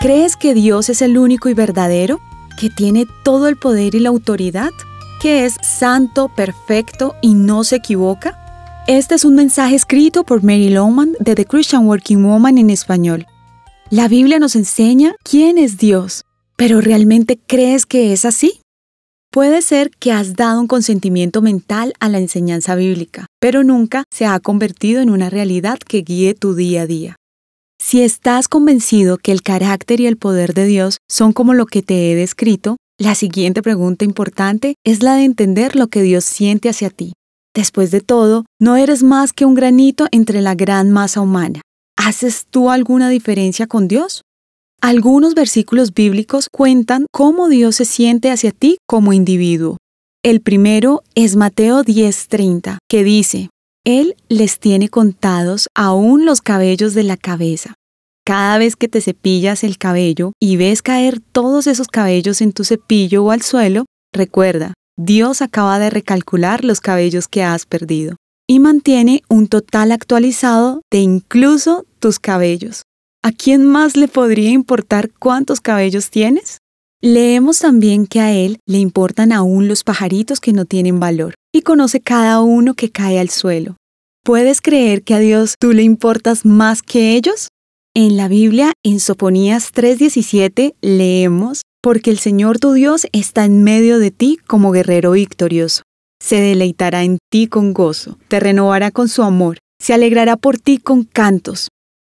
[0.00, 2.22] ¿Crees que Dios es el único y verdadero?
[2.58, 4.70] ¿Que tiene todo el poder y la autoridad?
[5.20, 8.82] ¿Que es santo, perfecto y no se equivoca?
[8.86, 13.26] Este es un mensaje escrito por Mary Lowman de The Christian Working Woman en español.
[13.90, 16.24] La Biblia nos enseña quién es Dios,
[16.56, 18.62] pero ¿realmente crees que es así?
[19.30, 24.24] Puede ser que has dado un consentimiento mental a la enseñanza bíblica, pero nunca se
[24.24, 27.19] ha convertido en una realidad que guíe tu día a día.
[27.82, 31.82] Si estás convencido que el carácter y el poder de Dios son como lo que
[31.82, 36.68] te he descrito, la siguiente pregunta importante es la de entender lo que Dios siente
[36.68, 37.14] hacia ti.
[37.54, 41.62] Después de todo, no eres más que un granito entre la gran masa humana.
[41.96, 44.20] ¿Haces tú alguna diferencia con Dios?
[44.82, 49.78] Algunos versículos bíblicos cuentan cómo Dios se siente hacia ti como individuo.
[50.22, 53.48] El primero es Mateo 10:30, que dice,
[53.84, 57.74] Él les tiene contados aún los cabellos de la cabeza.
[58.26, 62.64] Cada vez que te cepillas el cabello y ves caer todos esos cabellos en tu
[62.64, 68.58] cepillo o al suelo, recuerda, Dios acaba de recalcular los cabellos que has perdido y
[68.58, 72.82] mantiene un total actualizado de incluso tus cabellos.
[73.22, 76.58] ¿A quién más le podría importar cuántos cabellos tienes?
[77.02, 81.62] Leemos también que a Él le importan aún los pajaritos que no tienen valor y
[81.62, 83.76] conoce cada uno que cae al suelo.
[84.22, 87.48] ¿Puedes creer que a Dios tú le importas más que ellos?
[87.96, 93.98] En la Biblia, en Soponías 3:17, leemos, porque el Señor tu Dios está en medio
[93.98, 95.84] de ti como guerrero victorioso.
[96.22, 100.76] Se deleitará en ti con gozo, te renovará con su amor, se alegrará por ti
[100.76, 101.68] con cantos.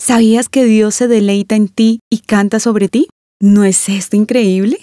[0.00, 3.08] ¿Sabías que Dios se deleita en ti y canta sobre ti?
[3.42, 4.78] ¿No es esto increíble?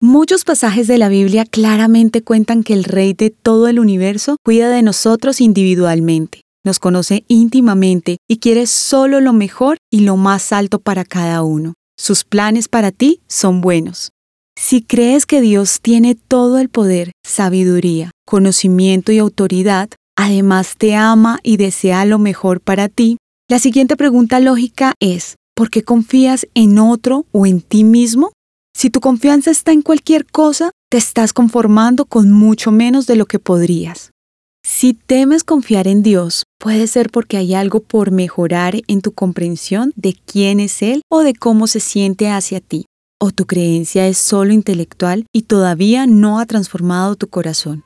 [0.00, 4.70] Muchos pasajes de la Biblia claramente cuentan que el Rey de todo el universo cuida
[4.70, 10.78] de nosotros individualmente, nos conoce íntimamente y quiere solo lo mejor y lo más alto
[10.78, 11.74] para cada uno.
[11.98, 14.10] Sus planes para ti son buenos.
[14.56, 21.38] Si crees que Dios tiene todo el poder, sabiduría, conocimiento y autoridad, además te ama
[21.42, 26.78] y desea lo mejor para ti, la siguiente pregunta lógica es, ¿por qué confías en
[26.78, 28.32] otro o en ti mismo?
[28.76, 33.26] Si tu confianza está en cualquier cosa, te estás conformando con mucho menos de lo
[33.26, 34.10] que podrías.
[34.64, 39.92] Si temes confiar en Dios, puede ser porque hay algo por mejorar en tu comprensión
[39.96, 42.86] de quién es Él o de cómo se siente hacia ti.
[43.20, 47.84] O tu creencia es solo intelectual y todavía no ha transformado tu corazón.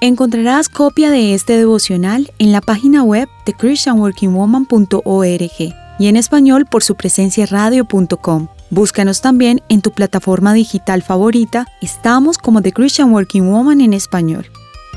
[0.00, 6.82] Encontrarás copia de este devocional en la página web de christianworkingwoman.org y en español por
[6.82, 8.48] su presencia radio.com.
[8.70, 11.66] Búscanos también en tu plataforma digital favorita.
[11.80, 14.46] Estamos como The Christian Working Woman en español.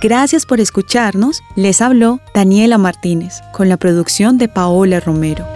[0.06, 1.42] Gracias por escucharnos.
[1.56, 5.48] Les habló Daniela Martínez con la producción de Paola Romero.